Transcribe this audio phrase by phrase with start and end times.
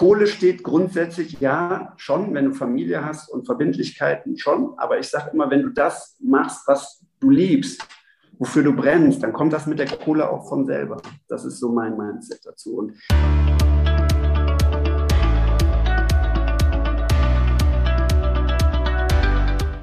[0.00, 4.72] Kohle steht grundsätzlich ja schon, wenn du Familie hast und Verbindlichkeiten schon.
[4.78, 7.86] Aber ich sage immer, wenn du das machst, was du liebst,
[8.38, 11.02] wofür du brennst, dann kommt das mit der Kohle auch von selber.
[11.28, 12.78] Das ist so mein Mindset dazu.
[12.78, 12.96] Und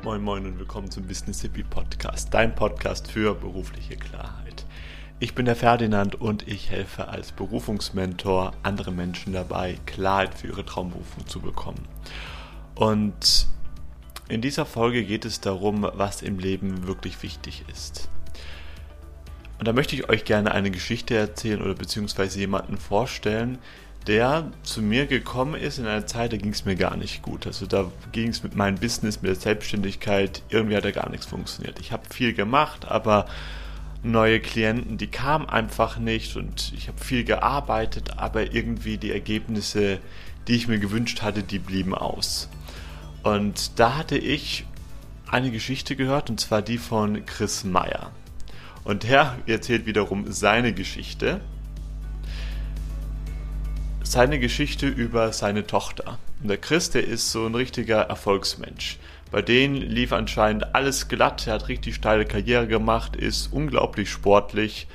[0.04, 4.67] Moin Moin und willkommen zum Business Hippie Podcast, dein Podcast für berufliche Klarheit.
[5.20, 10.64] Ich bin der Ferdinand und ich helfe als Berufungsmentor anderen Menschen dabei, Klarheit für ihre
[10.64, 11.88] Traumberufung zu bekommen.
[12.76, 13.48] Und
[14.30, 18.10] in dieser Folge geht es darum, was im Leben wirklich wichtig ist.
[19.58, 23.58] Und da möchte ich euch gerne eine Geschichte erzählen oder beziehungsweise jemanden vorstellen,
[24.06, 27.48] der zu mir gekommen ist in einer Zeit, da ging es mir gar nicht gut.
[27.48, 31.26] Also da ging es mit meinem Business, mit der Selbstständigkeit, irgendwie hat da gar nichts
[31.26, 31.80] funktioniert.
[31.80, 33.26] Ich habe viel gemacht, aber
[34.04, 40.00] neue Klienten, die kamen einfach nicht und ich habe viel gearbeitet, aber irgendwie die Ergebnisse,
[40.48, 42.50] die ich mir gewünscht hatte, die blieben aus.
[43.24, 44.66] Und da hatte ich
[45.30, 48.12] eine Geschichte gehört und zwar die von Chris Meyer.
[48.84, 51.42] Und er erzählt wiederum seine Geschichte.
[54.02, 56.18] Seine Geschichte über seine Tochter.
[56.42, 58.98] Und der Chris, der ist so ein richtiger Erfolgsmensch.
[59.32, 61.48] Bei denen lief anscheinend alles glatt.
[61.48, 64.88] Er hat richtig steile Karriere gemacht, ist unglaublich sportlich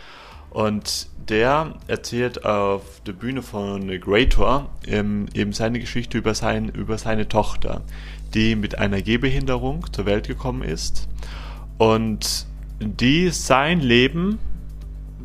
[0.50, 6.98] und der erzählt auf der Bühne von Greator ähm, eben seine Geschichte über, sein, über
[6.98, 7.82] seine Tochter,
[8.34, 11.08] die mit einer Gehbehinderung zur Welt gekommen ist
[11.78, 12.46] und
[12.80, 14.38] die sein Leben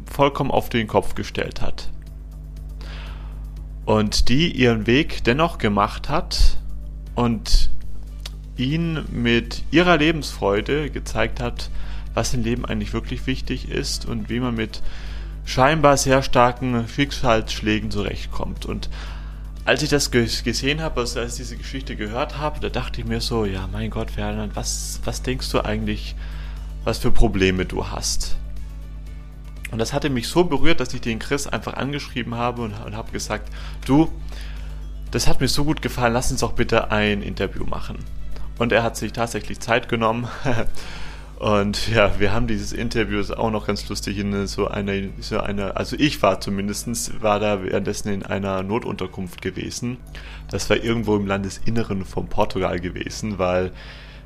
[0.05, 1.89] vollkommen auf den Kopf gestellt hat.
[3.86, 6.58] Und die ihren Weg dennoch gemacht hat
[7.16, 7.71] und
[8.58, 11.69] ihn mit ihrer Lebensfreude gezeigt hat,
[12.13, 14.81] was im Leben eigentlich wirklich wichtig ist und wie man mit
[15.45, 18.66] scheinbar sehr starken Schicksalsschlägen zurechtkommt.
[18.66, 18.89] Und
[19.66, 23.08] als ich das gesehen habe, also als ich diese Geschichte gehört habe, da dachte ich
[23.08, 26.16] mir so, ja mein Gott, Ferdinand, was, was denkst du eigentlich,
[26.83, 28.37] was für Probleme du hast?
[29.71, 32.95] Und das hatte mich so berührt, dass ich den Chris einfach angeschrieben habe und, und
[32.95, 33.52] habe gesagt,
[33.86, 34.09] du,
[35.11, 37.98] das hat mir so gut gefallen, lass uns doch bitte ein Interview machen.
[38.60, 40.28] Und er hat sich tatsächlich Zeit genommen.
[41.40, 45.78] Und ja, wir haben dieses Interview auch noch ganz lustig in so einer, so einer,
[45.78, 49.98] also ich war zumindestens war da währenddessen in einer Notunterkunft gewesen.
[50.50, 53.72] Das war irgendwo im Landesinneren von Portugal gewesen, weil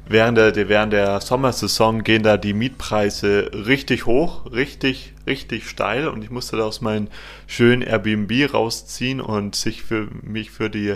[0.08, 6.24] während der, während der Sommersaison gehen da die Mietpreise richtig hoch, richtig, richtig steil und
[6.24, 7.10] ich musste da aus meinem
[7.46, 10.96] schönen Airbnb rausziehen und sich für mich für die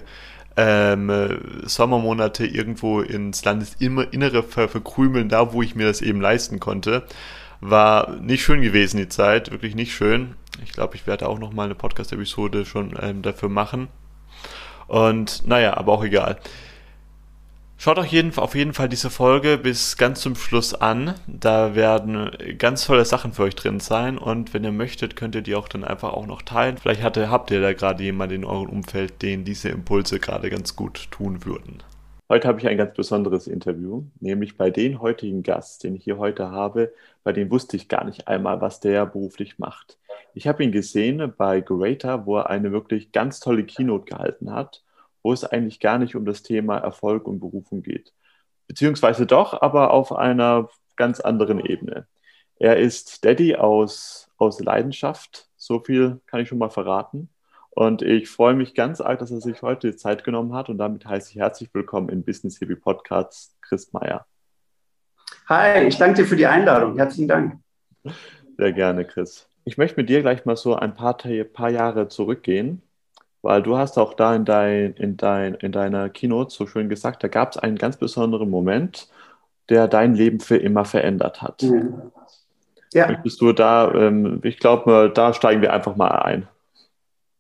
[0.58, 7.04] ähm, Sommermonate irgendwo ins Landesinnere ver verkrümeln, da wo ich mir das eben leisten konnte.
[7.62, 10.36] War nicht schön gewesen, die Zeit, wirklich nicht schön.
[10.64, 13.88] Ich glaube, ich werde auch noch mal eine Podcast-Episode schon ähm, dafür machen.
[14.88, 16.38] Und naja, aber auch egal.
[17.78, 21.14] Schaut euch jeden, auf jeden Fall diese Folge bis ganz zum Schluss an.
[21.28, 25.42] Da werden ganz tolle Sachen für euch drin sein und wenn ihr möchtet, könnt ihr
[25.42, 26.78] die auch dann einfach auch noch teilen.
[26.78, 30.76] Vielleicht hatte, habt ihr da gerade jemanden in eurem Umfeld, den diese Impulse gerade ganz
[30.76, 31.84] gut tun würden.
[32.28, 36.18] Heute habe ich ein ganz besonderes Interview, nämlich bei den heutigen Gast, den ich hier
[36.18, 36.92] heute habe,
[37.24, 40.00] bei dem wusste ich gar nicht einmal, was der beruflich macht.
[40.34, 44.82] Ich habe ihn gesehen bei Greater, wo er eine wirklich ganz tolle Keynote gehalten hat
[45.26, 48.14] wo es eigentlich gar nicht um das Thema Erfolg und Berufung geht.
[48.68, 52.06] Beziehungsweise doch, aber auf einer ganz anderen Ebene.
[52.60, 57.30] Er ist Daddy aus, aus Leidenschaft, so viel kann ich schon mal verraten.
[57.72, 60.70] Und ich freue mich ganz arg, dass er sich heute die Zeit genommen hat.
[60.70, 64.28] Und damit heiße ich herzlich willkommen im Business Hippie Podcast, Chris Meyer.
[65.50, 66.98] Hi, ich danke dir für die Einladung.
[66.98, 67.60] Herzlichen Dank.
[68.60, 69.50] Sehr gerne, Chris.
[69.64, 71.18] Ich möchte mit dir gleich mal so ein paar,
[71.52, 72.84] paar Jahre zurückgehen
[73.46, 77.24] weil du hast auch da in, dein, in, dein, in deiner Keynote so schön gesagt,
[77.24, 79.08] da gab es einen ganz besonderen Moment,
[79.70, 81.62] der dein Leben für immer verändert hat.
[81.62, 82.12] Mhm.
[82.92, 83.08] Ja.
[83.08, 86.48] Möchtest du da, ähm, ich glaube, da steigen wir einfach mal ein.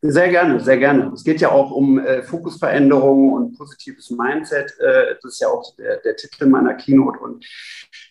[0.08, 1.12] Sehr gerne, sehr gerne.
[1.14, 4.78] Es geht ja auch um äh, Fokusveränderungen und positives Mindset.
[4.79, 7.20] Äh, das ist ja auch der, der Titel meiner Keynote.
[7.20, 7.46] Und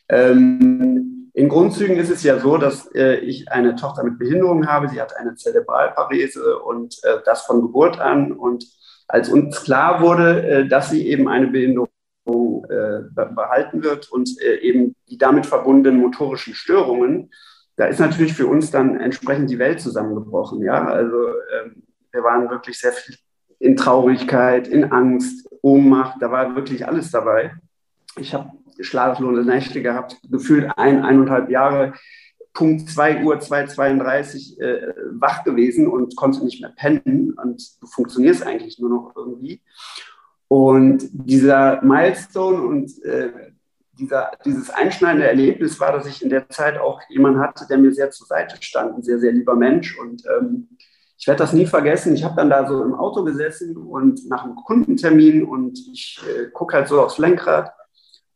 [0.09, 4.89] ähm, in Grundzügen ist es ja so, dass äh, ich eine Tochter mit Behinderung habe.
[4.89, 8.33] Sie hat eine Zerebralparese und äh, das von Geburt an.
[8.33, 8.65] Und
[9.07, 11.89] als uns klar wurde, äh, dass sie eben eine Behinderung
[12.27, 17.31] äh, behalten wird und eben die damit verbundenen motorischen Störungen,
[17.77, 20.63] da ist natürlich für uns dann entsprechend die Welt zusammengebrochen.
[20.63, 21.84] Ja, also ähm,
[22.15, 23.17] wir waren wirklich sehr viel
[23.59, 27.55] in Traurigkeit, in Angst, Ohnmacht, da war wirklich alles dabei.
[28.17, 28.51] Ich habe
[28.81, 31.95] schlaflose Nächte gehabt, gefühlt ein, eineinhalb Jahre
[32.53, 38.45] Punkt 2 Uhr, 2.32 äh, wach gewesen und konnte nicht mehr pennen und du funktionierst
[38.45, 39.61] eigentlich nur noch irgendwie.
[40.47, 43.33] Und dieser Milestone und äh,
[43.99, 47.93] dieser, dieses einschneidende Erlebnis war, dass ich in der Zeit auch jemanden hatte, der mir
[47.93, 49.99] sehr zur Seite stand, ein sehr, sehr lieber Mensch.
[49.99, 50.69] Und ähm,
[51.25, 52.15] ich werde das nie vergessen.
[52.15, 56.51] Ich habe dann da so im Auto gesessen und nach einem Kundentermin und ich äh,
[56.51, 57.73] gucke halt so aufs Lenkrad.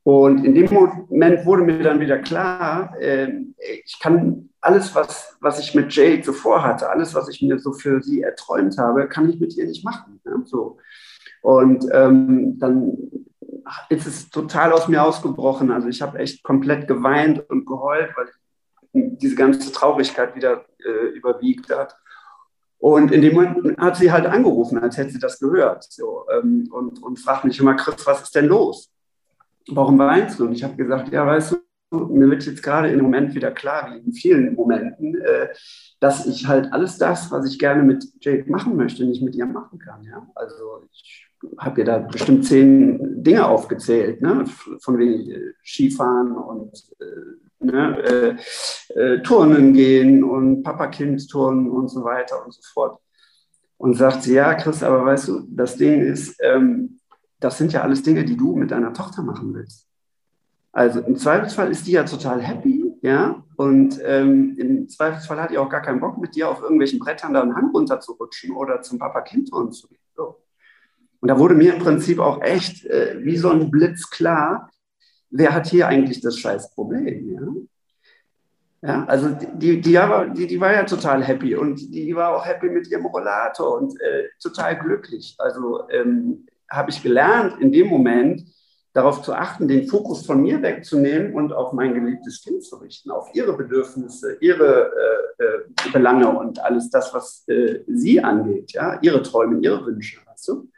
[0.05, 3.29] Und in dem Moment wurde mir dann wieder klar, äh,
[3.85, 7.75] ich kann alles, was, was ich mit Jade so vorhatte, alles, was ich mir so
[7.75, 10.19] für sie erträumt habe, kann ich mit ihr nicht machen.
[10.25, 10.32] Ja?
[10.46, 10.79] So.
[11.43, 12.96] Und ähm, dann
[13.91, 15.70] ist es total aus mir ausgebrochen.
[15.70, 18.29] Also ich habe echt komplett geweint und geheult, weil
[18.94, 21.94] diese ganze Traurigkeit wieder äh, überwiegt hat.
[22.79, 25.85] Und in dem Moment hat sie halt angerufen, als hätte sie das gehört.
[25.85, 28.91] So, ähm, und, und fragt mich immer, Chris, was ist denn los?
[29.69, 30.47] Warum weinst du?
[30.47, 31.59] Und ich habe gesagt, ja, weißt du,
[31.91, 35.49] mir wird jetzt gerade im Moment wieder klar, wie in vielen Momenten, äh,
[36.01, 39.47] dass ich halt alles das, was ich gerne mit Jade machen möchte, nicht mit ihr
[39.47, 40.05] machen kann.
[40.05, 40.27] Ja?
[40.35, 41.27] Also ich
[41.59, 44.45] habe ihr da bestimmt zehn Dinge aufgezählt, ne?
[44.81, 48.37] von wegen Skifahren und äh, ne?
[48.93, 53.00] äh, äh, Turnen gehen und Papa-Kind-Turnen und so weiter und so fort.
[53.76, 56.99] Und sagt sie, ja, Chris, aber weißt du, das Ding ist, ähm,
[57.38, 59.87] das sind ja alles Dinge, die du mit deiner Tochter machen willst.
[60.72, 65.58] Also im Zweifelsfall ist die ja total happy, ja, und ähm, im Zweifelsfall hat die
[65.58, 68.99] auch gar keinen Bock, mit dir auf irgendwelchen Brettern da einen Hang runterzurutschen oder zum
[68.99, 69.99] Papa-Kind-Turnen zu gehen.
[70.14, 70.43] So.
[71.20, 74.70] Und da wurde mir im Prinzip auch echt äh, wie so ein Blitz klar,
[75.31, 77.31] wer hat hier eigentlich das scheiß Problem?
[77.31, 77.41] Ja?
[78.81, 79.99] Ja, also die, die,
[80.37, 84.01] die, die war ja total happy und die war auch happy mit ihrem Rollator und
[84.01, 85.35] äh, total glücklich.
[85.39, 88.45] Also ähm, habe ich gelernt, in dem Moment
[88.93, 93.11] darauf zu achten, den Fokus von mir wegzunehmen und auf mein geliebtes Kind zu richten,
[93.11, 94.93] auf ihre Bedürfnisse, ihre
[95.39, 100.21] äh, äh, Belange und alles das, was äh, sie angeht, ja, ihre Träume, ihre Wünsche,
[100.27, 100.69] weißt du?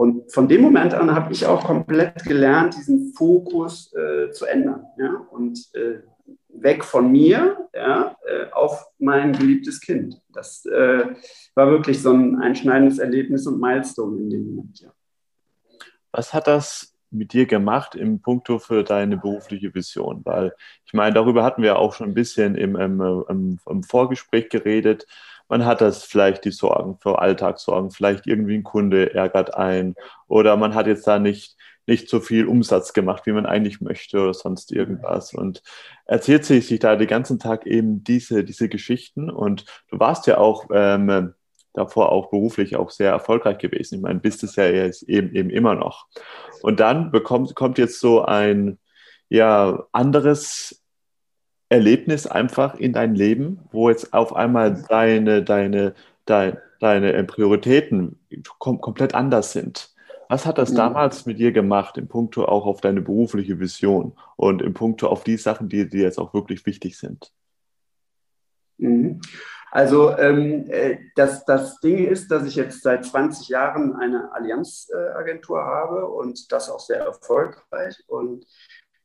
[0.00, 4.86] Und von dem Moment an habe ich auch komplett gelernt, diesen Fokus äh, zu ändern.
[4.96, 5.26] Ja?
[5.30, 5.98] Und äh,
[6.48, 10.18] weg von mir ja, äh, auf mein geliebtes Kind.
[10.32, 11.04] Das äh,
[11.54, 14.80] war wirklich so ein einschneidendes Erlebnis und Milestone in dem Moment.
[14.80, 14.88] Ja.
[16.12, 20.22] Was hat das mit dir gemacht im Punkto für deine berufliche Vision?
[20.24, 20.54] Weil
[20.86, 25.06] ich meine, darüber hatten wir auch schon ein bisschen im, im, im, im Vorgespräch geredet
[25.50, 29.96] man hat das vielleicht die Sorgen für Alltagssorgen, vielleicht irgendwie ein Kunde ärgert ein
[30.28, 31.56] oder man hat jetzt da nicht,
[31.86, 35.62] nicht so viel Umsatz gemacht, wie man eigentlich möchte oder sonst irgendwas und
[36.06, 40.38] erzählt sich, sich da den ganzen Tag eben diese, diese Geschichten und du warst ja
[40.38, 41.34] auch ähm,
[41.72, 43.96] davor auch beruflich auch sehr erfolgreich gewesen.
[43.96, 46.06] Ich meine, bist es ja jetzt eben, eben immer noch.
[46.62, 48.78] Und dann bekommt, kommt jetzt so ein
[49.28, 50.79] ja, anderes
[51.70, 55.94] Erlebnis einfach in dein Leben, wo jetzt auf einmal deine, deine,
[56.26, 58.18] deine, deine äh, Prioritäten
[58.58, 59.94] kom komplett anders sind.
[60.28, 60.76] Was hat das mhm.
[60.76, 65.24] damals mit dir gemacht, im Punkto auch auf deine berufliche Vision und im Punkto auf
[65.24, 67.32] die Sachen, die dir jetzt auch wirklich wichtig sind?
[68.78, 69.20] Mhm.
[69.70, 75.64] Also ähm, äh, das, das Ding ist, dass ich jetzt seit 20 Jahren eine Allianzagentur
[75.64, 78.02] habe und das auch sehr erfolgreich.
[78.08, 78.44] Und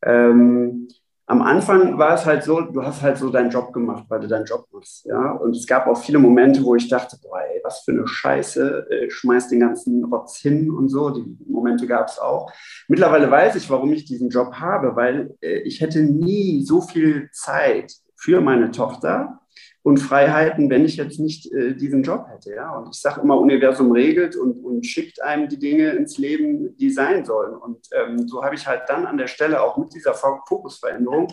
[0.01, 0.87] ähm,
[1.27, 4.27] am Anfang war es halt so, du hast halt so deinen Job gemacht, weil du
[4.27, 5.31] deinen Job machst, ja.
[5.31, 8.87] Und es gab auch viele Momente, wo ich dachte, boah, ey, was für eine Scheiße,
[8.89, 11.09] äh, schmeiß den ganzen Rotz hin und so.
[11.09, 12.51] Die Momente gab es auch.
[12.87, 17.29] Mittlerweile weiß ich, warum ich diesen Job habe, weil äh, ich hätte nie so viel
[17.31, 19.39] Zeit für meine Tochter
[19.85, 22.55] und Freiheiten, wenn ich jetzt nicht äh, diesen Job hätte.
[22.55, 22.75] Ja?
[22.75, 26.89] Und ich sage immer, Universum regelt und, und schickt einem die Dinge ins Leben, die
[26.89, 27.53] sein sollen.
[27.53, 31.31] Und ähm, so habe ich halt dann an der Stelle auch mit dieser Fokusveränderung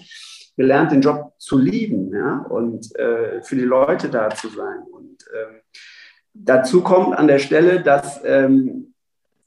[0.55, 2.45] gelernt, den Job zu lieben ja?
[2.51, 4.81] und äh, für die Leute da zu sein.
[4.83, 5.61] Und ähm,
[6.35, 8.93] dazu kommt an der Stelle, dass ähm,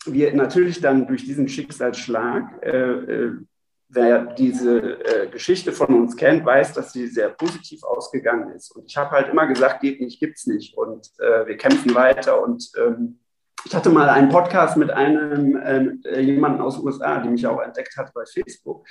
[0.08, 3.32] wir natürlich dann durch diesen Schicksalsschlag äh, äh
[3.90, 8.76] wer diese äh, Geschichte von uns kennt, weiß, dass sie sehr positiv ausgegangen ist.
[8.76, 10.78] Und ich habe halt immer gesagt, geht nicht, gibt's nicht.
[10.78, 12.42] Und äh, wir kämpfen weiter.
[12.42, 13.20] Und ähm,
[13.66, 17.62] ich hatte mal einen Podcast mit einem äh, jemanden aus den USA, die mich auch
[17.62, 18.86] entdeckt hat bei Facebook.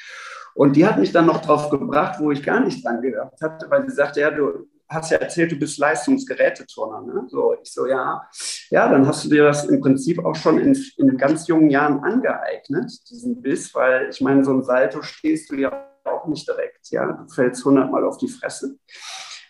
[0.55, 3.71] Und die hat mich dann noch drauf gebracht, wo ich gar nicht dran gedacht hatte,
[3.71, 7.03] weil sie sagte, ja, du, hast ja erzählt, du bist Leistungsgeräteturner.
[7.03, 7.27] Ne?
[7.29, 8.23] So, ich so, ja.
[8.71, 12.03] Ja, dann hast du dir das im Prinzip auch schon in, in ganz jungen Jahren
[12.03, 16.91] angeeignet, diesen Biss, weil ich meine, so ein Salto stehst du ja auch nicht direkt.
[16.91, 18.79] Ja, du fällst hundertmal auf die Fresse.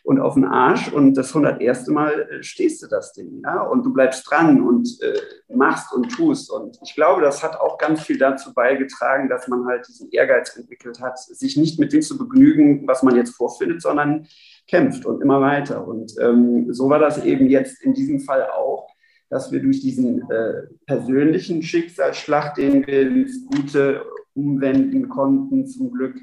[0.05, 1.87] und auf den Arsch und das 101.
[1.89, 6.11] Mal äh, stehst du das Ding, ja, und du bleibst dran und äh, machst und
[6.11, 6.51] tust.
[6.51, 10.55] Und ich glaube, das hat auch ganz viel dazu beigetragen, dass man halt diesen Ehrgeiz
[10.57, 14.27] entwickelt hat, sich nicht mit dem zu begnügen, was man jetzt vorfindet, sondern
[14.67, 15.87] kämpft und immer weiter.
[15.87, 18.89] Und ähm, so war das eben jetzt in diesem Fall auch,
[19.31, 24.03] dass wir durch diesen äh, persönlichen Schicksalsschlag, den wir ins Gute
[24.35, 26.17] umwenden konnten, zum Glück,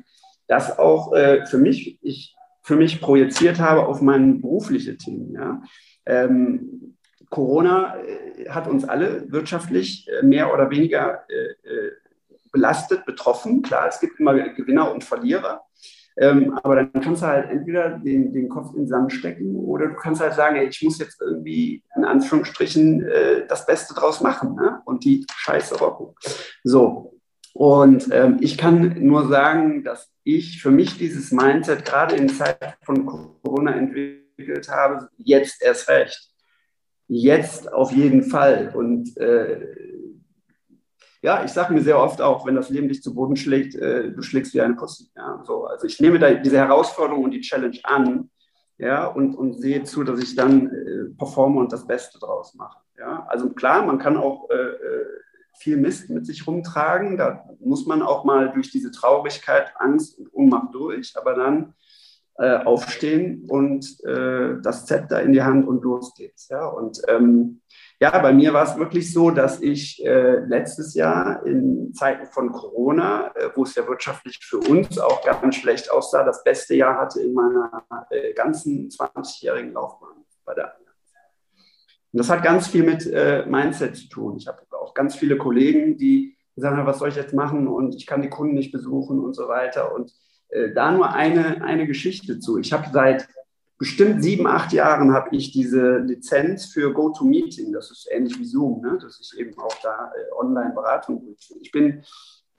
[0.48, 5.34] das auch äh, für mich, ich für mich projiziert habe auf meine berufliche Themen.
[5.34, 5.62] Ja.
[6.06, 6.96] Ähm,
[7.30, 11.92] Corona äh, hat uns alle wirtschaftlich äh, mehr oder weniger äh,
[12.52, 13.62] belastet, betroffen.
[13.62, 15.64] Klar, es gibt immer Gewinner und Verlierer.
[16.18, 19.88] Ähm, aber dann kannst du halt entweder den, den Kopf in den Sand stecken oder
[19.88, 24.22] du kannst halt sagen, ey, ich muss jetzt irgendwie in Anführungsstrichen äh, das Beste draus
[24.22, 24.82] machen ne?
[24.86, 26.14] und die Scheiße rocken.
[26.64, 27.18] So.
[27.54, 32.74] Und ähm, ich kann nur sagen, dass ich für mich dieses Mindset gerade in Zeiten
[32.84, 36.30] von Corona entwickelt habe, jetzt erst recht.
[37.08, 38.72] Jetzt auf jeden Fall.
[38.74, 39.60] Und äh,
[41.22, 44.12] ja, ich sage mir sehr oft auch, wenn das Leben dich zu Boden schlägt, äh,
[44.12, 45.12] du schlägst wie eine Pussy.
[45.16, 45.66] Ja, so.
[45.66, 48.30] Also ich nehme da diese Herausforderung und die Challenge an
[48.78, 52.80] ja, und, und sehe zu, dass ich dann äh, performe und das Beste draus mache.
[52.98, 53.26] Ja.
[53.30, 55.06] Also klar, man kann auch äh, äh
[55.60, 57.18] viel Mist mit sich rumtragen.
[57.18, 61.76] Da muss man auch mal durch diese Traurigkeit, Angst und Unmacht durch, aber dann
[62.38, 66.50] äh, aufstehen und äh, das Zepter in die Hand und los geht's.
[66.50, 66.66] Ja?
[66.66, 67.62] Und ähm,
[68.02, 72.52] ja, bei mir war es wirklich so, dass ich äh, letztes Jahr in Zeiten von
[72.52, 76.98] Corona, äh, wo es ja wirtschaftlich für uns auch ganz schlecht aussah, das beste Jahr
[76.98, 80.76] hatte in meiner äh, ganzen 20-jährigen Laufbahn bei der
[82.14, 84.36] und das hat ganz viel mit äh, Mindset zu tun.
[84.38, 88.06] Ich habe auch ganz viele Kollegen, die sagen, was soll ich jetzt machen und ich
[88.06, 89.96] kann die Kunden nicht besuchen und so weiter.
[89.96, 90.14] Und
[90.50, 92.58] äh, da nur eine, eine Geschichte zu.
[92.60, 93.28] Ich habe seit
[93.82, 97.74] bestimmt sieben, acht Jahren habe ich diese Lizenz für GoToMeeting.
[97.74, 99.00] Das ist ähnlich wie Zoom, ne?
[99.02, 101.60] dass ich eben auch da äh, Online-Beratung durchführe.
[101.64, 102.04] Ich bin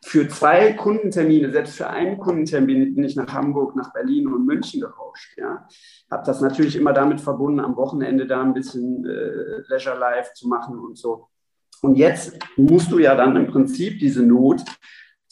[0.05, 4.81] für zwei Kundentermine, selbst für einen Kundentermin bin ich nach Hamburg, nach Berlin und München
[4.81, 5.39] gerauscht.
[5.39, 5.69] Ja.
[6.11, 10.49] Habe das natürlich immer damit verbunden, am Wochenende da ein bisschen äh, Leisure Life zu
[10.49, 11.29] machen und so.
[11.83, 14.65] Und jetzt musst du ja dann im Prinzip diese Not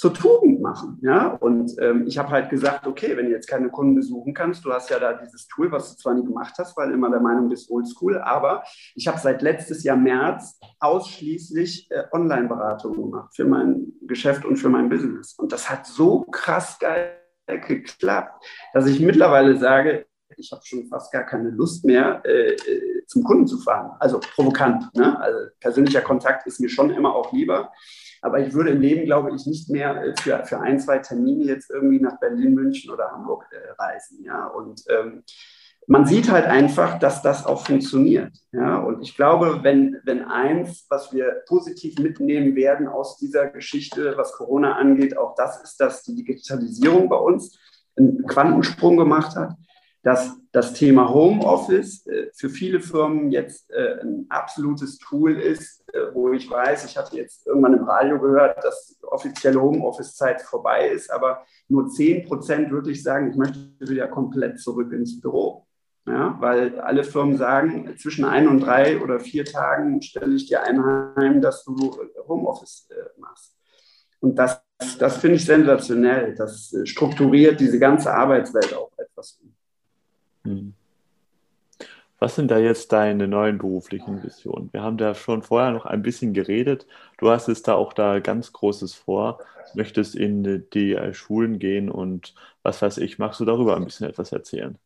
[0.01, 0.99] zur Tugend machen.
[1.03, 1.27] Ja?
[1.27, 4.73] Und ähm, ich habe halt gesagt, okay, wenn du jetzt keine Kunden besuchen kannst, du
[4.73, 7.51] hast ja da dieses Tool, was du zwar nie gemacht hast, weil immer der Meinung
[7.51, 8.63] bist, oldschool, aber
[8.95, 14.71] ich habe seit letztes Jahr März ausschließlich äh, Online-Beratung gemacht für mein Geschäft und für
[14.71, 15.35] mein Business.
[15.35, 18.43] Und das hat so krass geil geklappt,
[18.73, 20.07] dass ich mittlerweile sage,
[20.39, 23.91] ich habe schon fast gar keine Lust mehr, äh, äh, zum Kunden zu fahren.
[23.99, 24.95] Also provokant.
[24.95, 25.21] Ne?
[25.21, 27.71] Also persönlicher Kontakt ist mir schon immer auch lieber.
[28.21, 31.45] Aber ich würde im Leben, glaube ich, nicht mehr äh, für, für ein, zwei Termine
[31.45, 34.25] jetzt irgendwie nach Berlin, München oder Hamburg äh, reisen.
[34.25, 34.47] Ja?
[34.47, 35.23] Und ähm,
[35.87, 38.33] man sieht halt einfach, dass das auch funktioniert.
[38.53, 38.79] Ja?
[38.79, 44.33] Und ich glaube, wenn, wenn eins, was wir positiv mitnehmen werden aus dieser Geschichte, was
[44.33, 47.59] Corona angeht, auch das ist, dass die Digitalisierung bei uns
[47.97, 49.55] einen Quantensprung gemacht hat
[50.03, 56.15] dass das Thema Homeoffice äh, für viele Firmen jetzt äh, ein absolutes Tool ist, äh,
[56.15, 61.11] wo ich weiß, ich hatte jetzt irgendwann im Radio gehört, dass offizielle Homeoffice-Zeit vorbei ist,
[61.13, 65.67] aber nur 10 Prozent würde ich sagen, ich möchte wieder komplett zurück ins Büro.
[66.07, 70.63] Ja, weil alle Firmen sagen, zwischen ein und drei oder vier Tagen stelle ich dir
[70.63, 71.77] ein dass du
[72.27, 72.89] Homeoffice
[73.19, 73.55] machst.
[74.19, 74.63] Und das,
[74.99, 76.35] das finde ich sensationell.
[76.35, 79.55] Das strukturiert diese ganze Arbeitswelt auch etwas um.
[80.45, 80.75] Hm.
[82.19, 84.69] Was sind da jetzt deine neuen beruflichen Visionen?
[84.73, 86.87] Wir haben da schon vorher noch ein bisschen geredet.
[87.17, 89.39] Du hast es da auch da ganz Großes vor,
[89.75, 93.19] möchtest in die Schulen gehen und was weiß ich.
[93.19, 94.77] Magst du darüber ein bisschen etwas erzählen?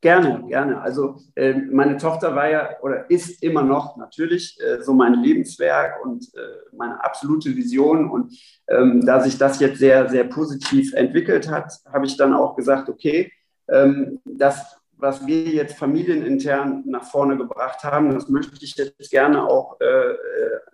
[0.00, 0.80] Gerne, gerne.
[0.80, 6.02] Also äh, meine Tochter war ja oder ist immer noch natürlich äh, so mein Lebenswerk
[6.02, 8.10] und äh, meine absolute Vision.
[8.10, 8.34] Und
[8.68, 12.88] ähm, da sich das jetzt sehr, sehr positiv entwickelt hat, habe ich dann auch gesagt,
[12.88, 13.30] okay,
[13.68, 19.46] ähm, das was wir jetzt familienintern nach vorne gebracht haben, das möchte ich jetzt gerne
[19.46, 20.14] auch äh,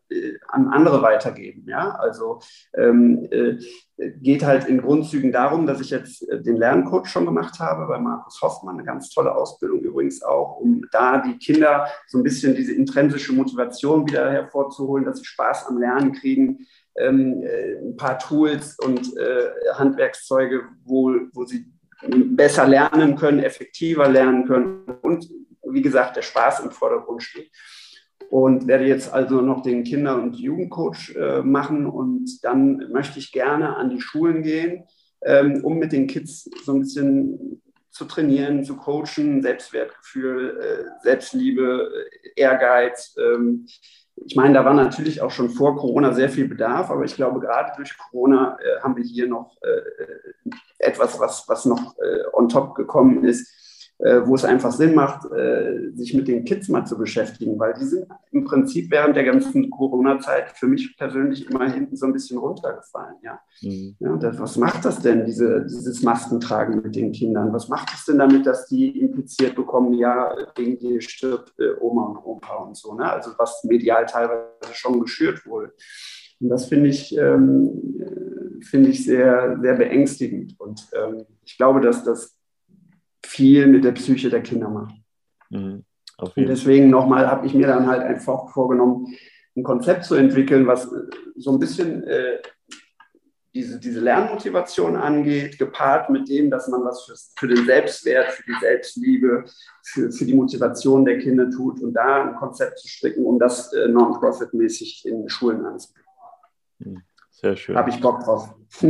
[0.08, 1.66] äh, an andere weitergeben.
[1.68, 1.90] Ja?
[1.96, 2.40] Also
[2.74, 3.58] ähm, äh,
[4.20, 7.98] geht halt in Grundzügen darum, dass ich jetzt äh, den Lerncoach schon gemacht habe bei
[7.98, 12.54] Markus Hoffmann, eine ganz tolle Ausbildung übrigens auch, um da die Kinder so ein bisschen
[12.54, 16.66] diese intrinsische Motivation wieder hervorzuholen, dass sie Spaß am Lernen kriegen.
[16.98, 21.66] Ähm, äh, ein paar Tools und äh, Handwerkszeuge, wo, wo sie
[22.02, 25.28] besser lernen können, effektiver lernen können und
[25.68, 27.50] wie gesagt, der Spaß im Vordergrund steht.
[28.30, 33.30] Und werde jetzt also noch den Kinder- und Jugendcoach äh, machen und dann möchte ich
[33.30, 34.84] gerne an die Schulen gehen,
[35.22, 41.90] ähm, um mit den Kids so ein bisschen zu trainieren, zu coachen, Selbstwertgefühl, äh, Selbstliebe,
[42.34, 43.16] äh, Ehrgeiz.
[43.18, 43.66] Ähm,
[44.24, 47.38] ich meine, da war natürlich auch schon vor Corona sehr viel Bedarf, aber ich glaube,
[47.38, 50.50] gerade durch Corona äh, haben wir hier noch äh,
[50.86, 53.52] etwas, was, was noch äh, on top gekommen ist,
[53.98, 57.72] äh, wo es einfach Sinn macht, äh, sich mit den Kids mal zu beschäftigen, weil
[57.80, 62.12] die sind im Prinzip während der ganzen Corona-Zeit für mich persönlich immer hinten so ein
[62.12, 63.16] bisschen runtergefallen.
[63.22, 63.40] Ja.
[63.62, 63.96] Mhm.
[63.98, 67.54] ja das, was macht das denn, diese, dieses Maskentragen mit den Kindern?
[67.54, 72.18] Was macht es denn damit, dass die impliziert bekommen, ja, wegen dir stirbt Oma und
[72.18, 72.94] Opa und so?
[72.94, 73.10] Ne?
[73.10, 75.72] Also was medial teilweise schon geschürt wurde.
[76.38, 77.70] Und das finde ich, ähm,
[78.62, 80.58] finde ich sehr, sehr beängstigend.
[80.58, 82.36] Und ähm, ich glaube, dass das
[83.24, 84.94] viel mit der Psyche der Kinder macht.
[85.50, 85.84] Mhm.
[86.18, 89.14] Und deswegen nochmal habe ich mir dann halt einfach vorgenommen,
[89.56, 91.02] ein Konzept zu entwickeln, was äh,
[91.36, 92.38] so ein bisschen äh,
[93.54, 98.42] diese, diese Lernmotivation angeht, gepaart mit dem, dass man was für, für den Selbstwert, für
[98.42, 99.44] die Selbstliebe,
[99.82, 103.72] für, für die Motivation der Kinder tut und da ein Konzept zu stricken, um das
[103.72, 106.10] äh, non-profit-mäßig in Schulen anzubieten.
[106.78, 107.02] Mhm.
[107.46, 107.76] Sehr schön.
[107.76, 108.52] Habe ich Bock drauf.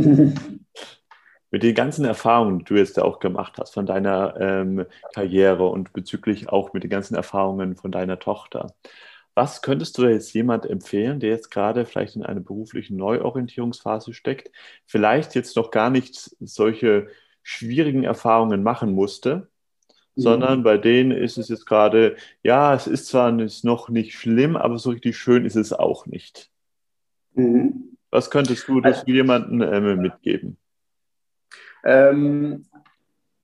[1.51, 5.93] mit den ganzen Erfahrungen, die du jetzt auch gemacht hast von deiner ähm, Karriere und
[5.93, 8.73] bezüglich auch mit den ganzen Erfahrungen von deiner Tochter,
[9.35, 14.11] was könntest du da jetzt jemand empfehlen, der jetzt gerade vielleicht in einer beruflichen Neuorientierungsphase
[14.15, 14.49] steckt,
[14.87, 17.09] vielleicht jetzt noch gar nicht solche
[17.43, 19.49] schwierigen Erfahrungen machen musste,
[20.15, 20.21] mhm.
[20.21, 24.79] sondern bei denen ist es jetzt gerade, ja, es ist zwar noch nicht schlimm, aber
[24.79, 26.49] so richtig schön ist es auch nicht.
[27.35, 27.96] Mhm.
[28.17, 30.57] Was könntest du das jemandem äh, mitgeben?
[31.85, 32.65] Ähm,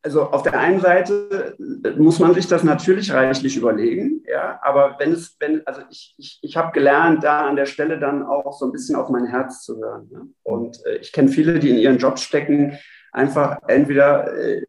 [0.02, 1.56] also auf der einen Seite
[2.00, 6.40] muss man sich das natürlich reichlich überlegen, ja, aber wenn es, wenn, also ich, ich,
[6.42, 9.62] ich habe gelernt, da an der Stelle dann auch so ein bisschen auf mein Herz
[9.62, 10.10] zu hören.
[10.12, 10.28] Ne?
[10.42, 12.76] Und äh, ich kenne viele, die in ihren Jobs stecken,
[13.12, 14.64] einfach entweder äh,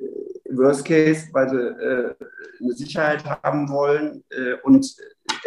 [0.50, 2.14] Worst Case, weil sie äh,
[2.61, 4.84] eine Sicherheit haben wollen äh, und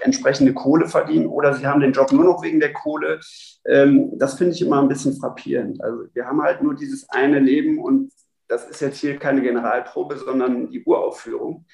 [0.03, 3.19] entsprechende Kohle verdienen oder sie haben den Job nur noch wegen der Kohle.
[3.65, 5.81] Ähm, das finde ich immer ein bisschen frappierend.
[5.83, 8.11] Also wir haben halt nur dieses eine Leben und
[8.47, 11.65] das ist jetzt hier keine Generalprobe, sondern die Uraufführung.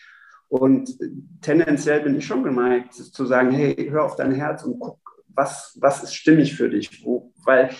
[0.47, 0.97] Und
[1.41, 5.77] tendenziell bin ich schon geneigt zu sagen, hey, hör auf dein Herz und guck, was,
[5.79, 7.03] was ist stimmig für dich.
[7.03, 7.71] Wo, weil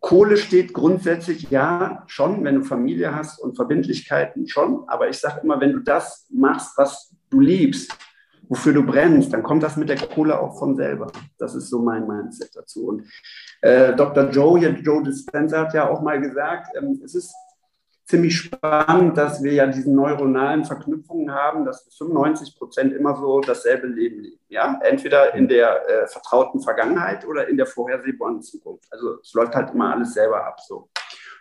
[0.00, 4.88] Kohle steht grundsätzlich ja schon, wenn du Familie hast und Verbindlichkeiten schon.
[4.88, 7.96] Aber ich sage immer, wenn du das machst, was du liebst,
[8.48, 11.10] wofür du brennst, dann kommt das mit der Kohle auch von selber.
[11.38, 12.86] Das ist so mein Mindset dazu.
[12.86, 13.06] Und
[13.60, 14.30] äh, Dr.
[14.30, 17.34] Joe, hier, Joe Dispenza hat ja auch mal gesagt, ähm, es ist
[18.08, 23.86] ziemlich spannend, dass wir ja diese neuronalen Verknüpfungen haben, dass 95 Prozent immer so dasselbe
[23.86, 24.40] Leben leben.
[24.48, 24.78] Ja?
[24.82, 28.86] Entweder in der äh, vertrauten Vergangenheit oder in der vorhersehbaren Zukunft.
[28.90, 30.88] Also es läuft halt immer alles selber ab so.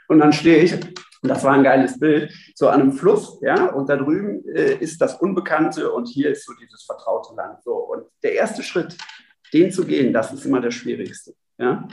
[0.08, 3.71] Und dann stehe ich, und das war ein geiles Bild, so an einem Fluss, ja,
[3.71, 7.63] und da drüben äh, ist das Unbekannte und hier ist so dieses vertraute Land.
[7.63, 7.73] So.
[7.73, 8.97] Und der erste Schritt,
[9.54, 11.34] den zu gehen, das ist immer der schwierigste.
[11.58, 11.88] Ja?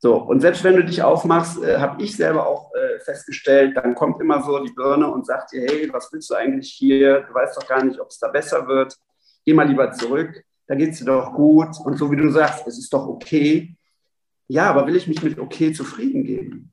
[0.00, 3.94] So, und selbst wenn du dich aufmachst, äh, habe ich selber auch äh, festgestellt, dann
[3.94, 7.22] kommt immer so die Birne und sagt dir, hey, was willst du eigentlich hier?
[7.22, 8.96] Du weißt doch gar nicht, ob es da besser wird.
[9.44, 11.70] Geh mal lieber zurück, da geht es dir doch gut.
[11.84, 13.74] Und so wie du sagst, es ist doch okay.
[14.46, 16.72] Ja, aber will ich mich mit okay zufrieden geben?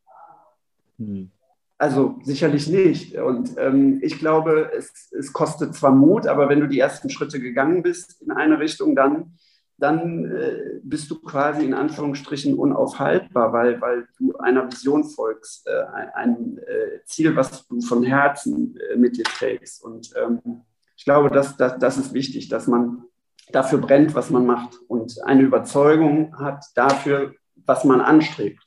[0.98, 1.32] Hm.
[1.78, 3.18] Also sicherlich nicht.
[3.18, 7.40] Und ähm, ich glaube, es, es kostet zwar Mut, aber wenn du die ersten Schritte
[7.40, 9.36] gegangen bist in eine Richtung, dann
[9.78, 15.84] dann äh, bist du quasi in Anführungsstrichen unaufhaltbar, weil, weil du einer Vision folgst, äh,
[15.94, 19.84] ein, ein äh, Ziel, was du von Herzen äh, mit dir trägst.
[19.84, 20.62] Und ähm,
[20.96, 23.04] ich glaube, das, das, das ist wichtig, dass man
[23.52, 28.64] dafür brennt, was man macht und eine Überzeugung hat dafür, was man anstrebt.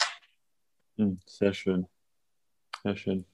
[0.96, 1.86] Hm, sehr schön.
[2.82, 3.24] Sehr schön.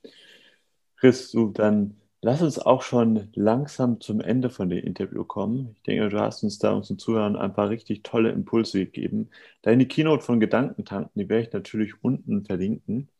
[0.96, 5.74] Chris, du dann Lass uns auch schon langsam zum Ende von dem Interview kommen.
[5.76, 9.28] Ich denke, du hast uns da unseren Zuhörern ein paar richtig tolle Impulse gegeben.
[9.60, 13.10] Deine Keynote von Gedankentanken, die werde ich natürlich unten verlinken.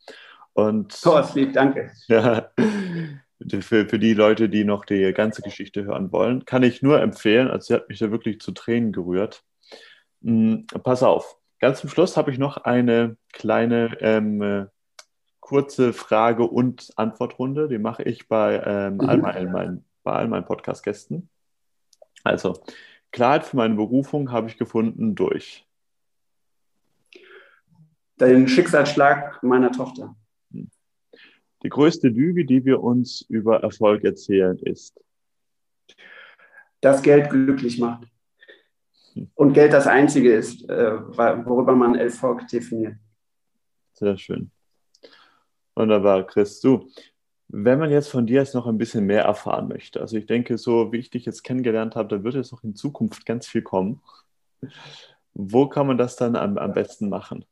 [0.55, 0.99] Und
[1.35, 1.91] lieb, danke.
[2.09, 2.51] Ja,
[3.61, 7.49] für, für die Leute, die noch die ganze Geschichte hören wollen, kann ich nur empfehlen.
[7.49, 9.45] Also, sie hat mich da wirklich zu Tränen gerührt.
[10.23, 11.37] Hm, pass auf.
[11.61, 14.71] Ganz zum Schluss habe ich noch eine kleine ähm,
[15.45, 17.69] kurze Frage- und Antwortrunde.
[17.69, 19.01] Die mache ich bei, ähm, mhm.
[19.03, 21.29] all, meinen, bei all meinen Podcast-Gästen.
[22.23, 22.65] Also,
[23.13, 25.67] Klarheit für meine Berufung habe ich gefunden durch.
[28.19, 30.17] Den Schicksalsschlag meiner Tochter.
[30.51, 30.71] Hm.
[31.63, 34.99] Die größte Lüge, die wir uns über Erfolg erzählen, ist,
[36.81, 38.09] dass Geld glücklich macht.
[39.13, 39.31] Hm.
[39.35, 40.99] Und Geld das Einzige ist, äh,
[41.45, 42.97] worüber man Erfolg definiert.
[43.93, 44.51] Sehr schön.
[45.77, 46.61] Wunderbar, Chris.
[46.61, 46.89] Du,
[47.49, 50.59] Wenn man jetzt von dir jetzt noch ein bisschen mehr erfahren möchte, also ich denke,
[50.59, 53.63] so wie ich dich jetzt kennengelernt habe, da wird jetzt noch in Zukunft ganz viel
[53.63, 54.03] kommen.
[55.35, 57.45] Wo kann man das dann am, am besten machen?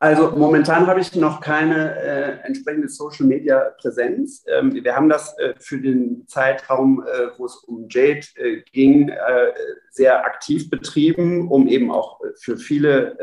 [0.00, 4.44] Also momentan habe ich noch keine äh, entsprechende Social Media Präsenz.
[4.48, 9.08] Ähm, wir haben das äh, für den Zeitraum, äh, wo es um Jade äh, ging,
[9.08, 9.52] äh,
[9.90, 13.16] sehr aktiv betrieben, um eben auch äh, für viele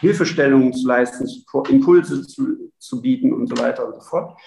[0.00, 1.28] Hilfestellungen zu leisten,
[1.68, 4.38] Impulse zu, zu bieten und so weiter und so fort.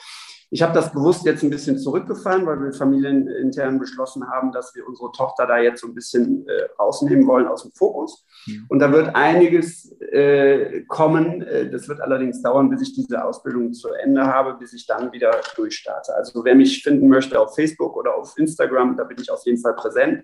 [0.54, 4.88] Ich habe das bewusst jetzt ein bisschen zurückgefahren, weil wir familienintern beschlossen haben, dass wir
[4.88, 8.24] unsere Tochter da jetzt so ein bisschen äh, rausnehmen wollen aus dem Fokus.
[8.46, 8.68] Mhm.
[8.70, 11.42] Und da wird einiges äh, kommen.
[11.42, 15.12] Äh, das wird allerdings dauern, bis ich diese Ausbildung zu Ende habe, bis ich dann
[15.12, 16.14] wieder durchstarte.
[16.14, 19.60] Also wer mich finden möchte auf Facebook oder auf Instagram, da bin ich auf jeden
[19.60, 20.24] Fall präsent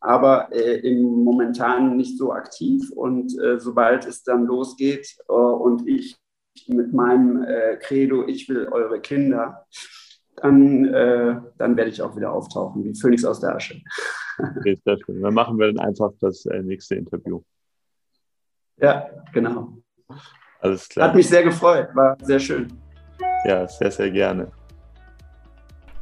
[0.00, 2.90] aber äh, im momentan nicht so aktiv.
[2.92, 6.16] Und äh, sobald es dann losgeht äh, und ich
[6.68, 9.66] mit meinem äh, Credo, ich will eure Kinder,
[10.36, 13.80] dann, äh, dann werde ich auch wieder auftauchen, wie Phönix aus der Asche.
[14.38, 15.20] Okay, sehr schön.
[15.20, 17.42] Dann machen wir dann einfach das äh, nächste Interview.
[18.76, 19.78] Ja, genau.
[20.60, 21.08] Alles klar.
[21.08, 22.68] Hat mich sehr gefreut, war sehr schön.
[23.44, 24.50] Ja, sehr, sehr gerne.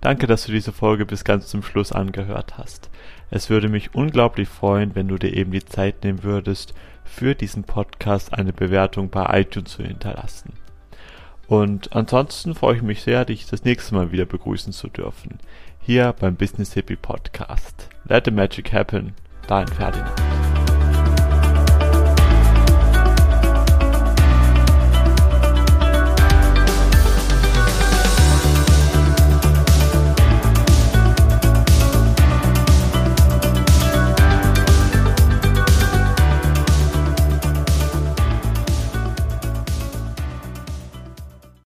[0.06, 2.90] Danke, dass du diese Folge bis ganz zum Schluss angehört hast.
[3.28, 7.64] Es würde mich unglaublich freuen, wenn du dir eben die Zeit nehmen würdest, für diesen
[7.64, 10.52] Podcast eine Bewertung bei iTunes zu hinterlassen.
[11.48, 15.40] Und ansonsten freue ich mich sehr, dich das nächste Mal wieder begrüßen zu dürfen.
[15.80, 17.88] Hier beim Business Hippie Podcast.
[18.04, 19.12] Let the Magic Happen.
[19.48, 20.25] Dein Ferdinand.